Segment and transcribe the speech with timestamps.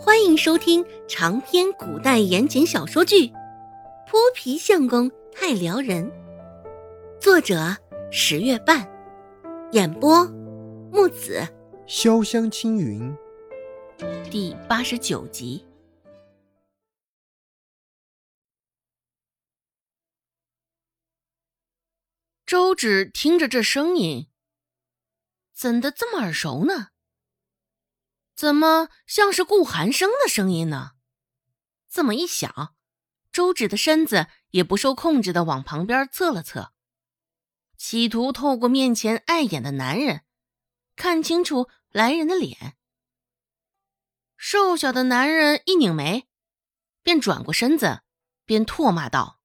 [0.00, 3.26] 欢迎收听长篇古代言情小说剧
[4.06, 6.08] 《泼皮相公太撩人》，
[7.20, 7.76] 作者
[8.08, 8.88] 十月半，
[9.72, 10.24] 演播
[10.92, 11.42] 木子
[11.88, 13.12] 潇湘青云，
[14.30, 15.66] 第八十九集。
[22.46, 24.28] 周芷听着这声音，
[25.52, 26.90] 怎的这么耳熟呢？
[28.38, 30.92] 怎么像是顾寒生的声音呢？
[31.88, 32.76] 这么一想，
[33.32, 36.72] 周芷的身子也不受控制的往旁边侧了侧，
[37.76, 40.22] 企图透过面前碍眼的男人，
[40.94, 42.76] 看清楚来人的脸。
[44.36, 46.28] 瘦小的男人一拧眉，
[47.02, 48.02] 便转过身子，
[48.44, 49.40] 便唾骂道：“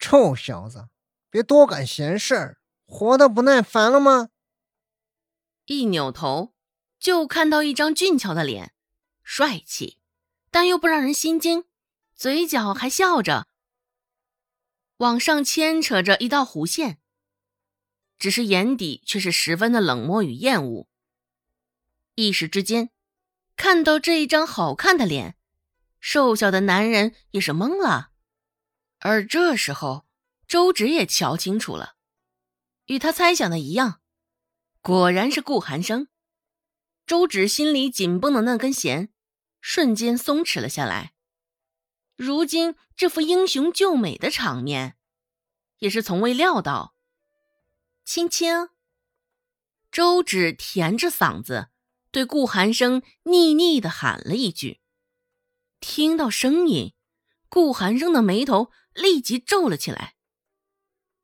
[0.00, 0.88] 臭小子，
[1.28, 4.30] 别多管闲事儿，活得不耐烦了吗？”
[5.66, 6.54] 一扭头。
[7.00, 8.74] 就看到一张俊俏的脸，
[9.24, 9.98] 帅气，
[10.50, 11.64] 但又不让人心惊，
[12.14, 13.48] 嘴角还笑着，
[14.98, 16.98] 往上牵扯着一道弧线，
[18.18, 20.88] 只是眼底却是十分的冷漠与厌恶。
[22.16, 22.90] 一时之间，
[23.56, 25.38] 看到这一张好看的脸，
[26.00, 28.10] 瘦小的男人也是懵了。
[28.98, 30.06] 而这时候，
[30.46, 31.94] 周芷也瞧清楚了，
[32.84, 34.02] 与他猜想的一样，
[34.82, 36.08] 果然是顾寒生。
[37.10, 39.12] 周芷心里紧绷的那根弦，
[39.60, 41.12] 瞬间松弛了下来。
[42.14, 44.96] 如今这副英雄救美的场面，
[45.78, 46.94] 也是从未料到。
[48.04, 48.68] 青青，
[49.90, 51.70] 周芷甜着嗓子
[52.12, 54.80] 对顾寒生腻腻的喊了一句。
[55.80, 56.94] 听到声音，
[57.48, 60.14] 顾寒生的眉头立即皱了起来，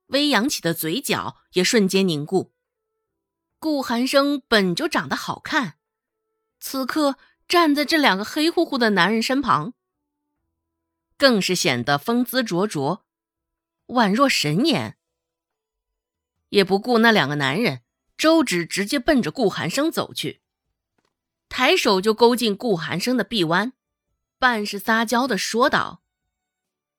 [0.07, 2.56] 微扬起的嘴角也瞬间凝固。
[3.67, 5.81] 顾寒生本就长得好看，
[6.61, 9.75] 此刻站在这两个黑乎乎的男人身旁，
[11.19, 13.05] 更是显得风姿灼灼，
[13.87, 14.97] 宛若神颜。
[16.51, 17.83] 也不顾那两个男人，
[18.17, 20.43] 周芷直接奔着顾寒生走去，
[21.49, 23.73] 抬手就勾进顾寒生的臂弯，
[24.39, 26.05] 半是撒娇的说道：“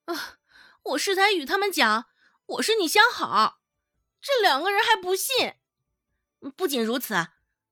[0.03, 0.40] 啊，
[0.84, 2.08] 我是才与他们讲，
[2.46, 3.62] 我是你相好，
[4.19, 5.53] 这两个人还不信。”
[6.50, 7.13] 不仅如此，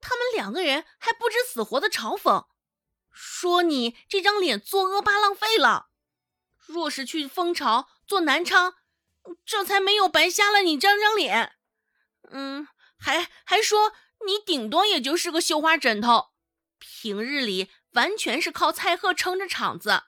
[0.02, 2.48] 他们两个人还不知死活的嘲讽，
[3.12, 5.90] 说你这张脸作恶霸浪费了。
[6.66, 8.76] 若是去蜂巢做南昌，
[9.46, 11.56] 这才没有白瞎了你这张脸。
[12.32, 13.94] 嗯，还还说
[14.26, 16.32] 你顶多也就是个绣花枕头，
[16.80, 20.04] 平日里完全是靠蔡贺撑着场子，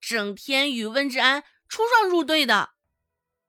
[0.00, 2.70] 整天与温之安出双入对的，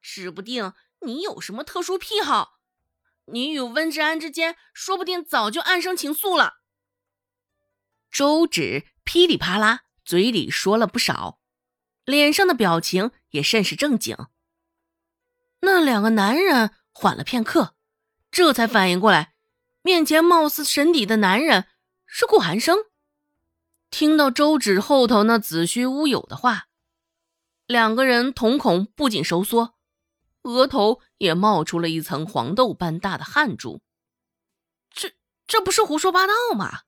[0.01, 2.54] 指不定你有什么特殊癖好。
[3.25, 6.55] 你与温之安之间，说不定早就暗生情愫了。
[8.11, 11.39] 周芷噼里啪啦，嘴里说了不少，
[12.05, 14.15] 脸上的表情也甚是正经。
[15.61, 17.75] 那两个男人缓了片刻，
[18.31, 19.33] 这才反应过来，
[19.81, 21.65] 面前貌似神邸的男人
[22.05, 22.77] 是顾寒生。
[23.89, 26.67] 听到周芷后头那子虚乌有的话，
[27.65, 29.74] 两个人瞳孔不仅收缩。
[30.45, 33.81] 额头也冒出了一层黄豆般大的汗珠，
[34.91, 35.13] 这
[35.47, 36.83] 这不是胡说八道吗？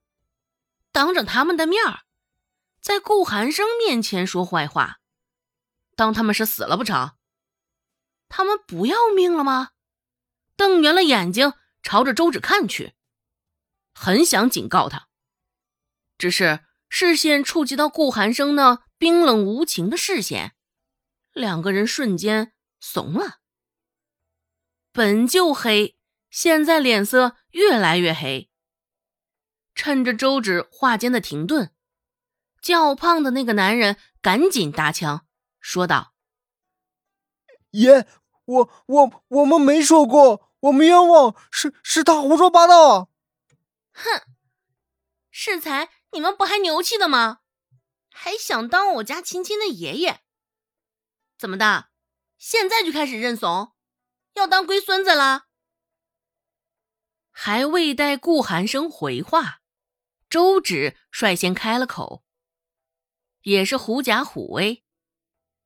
[0.91, 2.01] 当着他们的面儿，
[2.79, 4.99] 在顾寒生面前说坏话，
[5.95, 7.13] 当他们是死了不成？
[8.29, 9.71] 他们不要命了吗？
[10.55, 12.93] 瞪圆了眼睛朝着周芷看去，
[13.93, 15.07] 很想警告他，
[16.19, 20.55] 只是视线触及到顾寒生那冰冷无情的视线，
[21.33, 23.39] 两个人瞬间怂了。
[24.97, 25.95] 本就黑，
[26.31, 28.49] 现在脸色越来越黑。
[29.75, 31.71] 趁着周芷话间的停顿，
[32.59, 35.27] 较胖的那个男人赶紧搭腔
[35.59, 36.15] 说道
[37.69, 38.07] ：“爷，
[38.45, 43.11] 我我我们没说过，我们冤枉，是是他胡说八道。”
[43.93, 44.23] 哼，
[45.29, 47.41] 适才，你们不还牛气的吗？
[48.09, 50.21] 还想当我家亲亲的爷爷？
[51.37, 51.89] 怎么的？
[52.39, 53.76] 现在就开始认怂？
[54.37, 55.47] 要当龟孙子了？
[57.31, 59.61] 还未待顾寒生回话，
[60.29, 62.23] 周芷率先开了口，
[63.41, 64.83] 也是狐假虎威。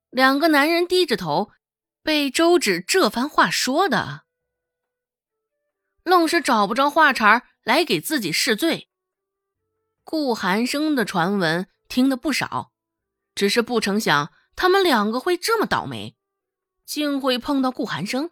[0.08, 1.52] 两个男人低着头，
[2.02, 4.24] 被周芷这番话说的，
[6.02, 8.90] 愣是找不着话茬来给自己试罪。
[10.02, 12.72] 顾寒生的传闻听得不少，
[13.34, 16.16] 只是不成想他们两个会这么倒霉，
[16.86, 18.30] 竟会碰到顾寒生。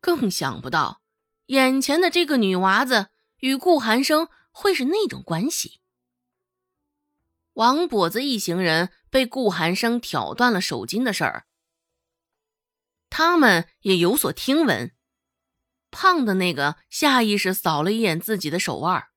[0.00, 1.02] 更想不到，
[1.46, 3.08] 眼前的这个女娃子
[3.38, 5.80] 与顾寒生会是那种关系。
[7.54, 11.46] 王跛子一行人被顾寒生挑断了手筋的事儿，
[13.10, 14.94] 他们也有所听闻。
[15.90, 19.08] 胖的那个下意识扫了一眼自己的手腕，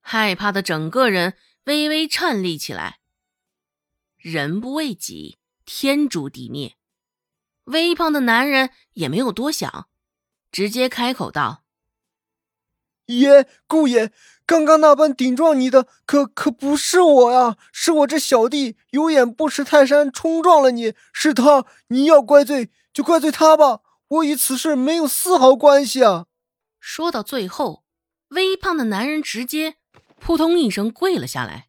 [0.00, 3.00] 害怕的整个人微微颤栗起来。
[4.16, 6.76] 人不为己，天诛地灭。
[7.68, 9.88] 微胖的男人也没有多想，
[10.52, 11.64] 直接开口道
[13.06, 14.12] ：“爷，顾爷。”
[14.48, 26.24] 刚刚那般顶撞你的可可不是我呀，是我这小弟有眼不识泰山，冲撞了你，是他，你要怪罪就怪罪他吧，我与此事没有丝毫关系啊！
[26.80, 27.84] 说到最后，
[28.28, 29.74] 微胖的男人直接
[30.18, 31.68] 扑通一声跪了下来。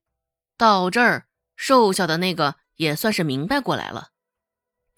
[0.55, 1.25] 到这儿，
[1.57, 4.11] 瘦小的那个也算是明白过来了，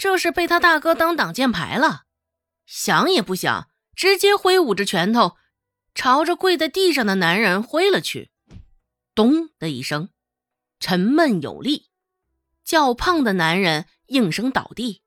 [0.01, 2.05] 这是被他大哥当挡箭牌了，
[2.65, 5.37] 想也不想，直接挥舞着拳头。
[5.93, 8.31] 朝着跪在地上的男人挥了去，
[9.13, 10.09] 咚的一声，
[10.79, 11.91] 沉闷有力。
[12.63, 15.03] 较胖的男人应声倒地，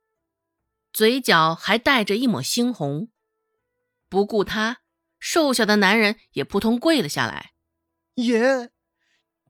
[0.92, 3.08] 嘴角还带着一抹猩红。
[4.08, 4.82] 不顾他，
[5.18, 7.54] 瘦小的男人也扑通跪了下来。
[8.14, 8.70] 爷，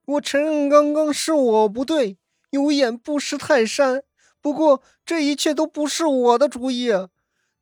[0.06, 2.16] 我承认刚刚是我不对，
[2.48, 4.04] 有眼不识泰山。
[4.44, 6.90] 不过这一切都不是我的主意，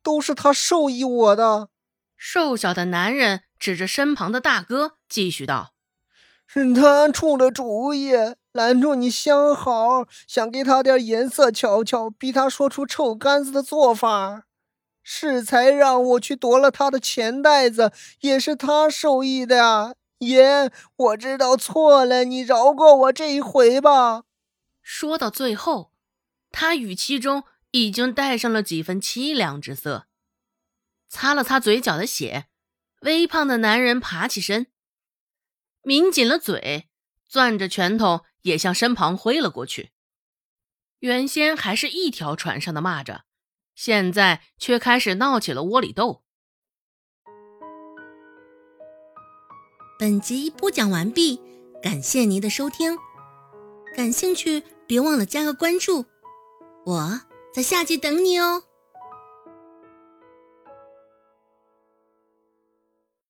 [0.03, 1.69] 都是他授意我的。
[2.17, 3.43] 瘦小的男人。
[3.63, 5.71] 指着身旁的大哥，继续道
[6.45, 8.11] ：“是他出了主意，
[8.51, 14.43] 拦住你相好，想给他点颜色瞧瞧，逼他说出臭干子的做法，
[15.01, 19.93] 是才让我去夺了他的钱袋子，也是他授意的呀。
[20.17, 24.23] 爷，我知道错了，你饶过我这一回吧。”
[24.83, 25.92] 说到最后，
[26.53, 30.07] 他语气中已经带上了几分凄凉之色，
[31.09, 32.45] 擦了擦嘴角的血。
[33.01, 34.67] 微胖的男人爬起身，
[35.81, 36.87] 抿紧了嘴，
[37.27, 39.91] 攥着拳头也向身旁挥了过去。
[40.99, 43.23] 原先还是一条船上的蚂蚱，
[43.75, 46.23] 现在却开始闹起了窝里斗。
[49.99, 51.41] 本集播讲完毕，
[51.81, 52.97] 感谢您的收听。
[53.93, 56.05] 感兴趣别忘了加个关注，
[56.85, 57.21] 我
[57.53, 58.63] 在下集等你哦。